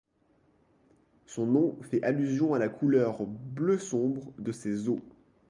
[1.27, 5.01] Son nom fait allusion à la couleur bleu sombre de ses eaux.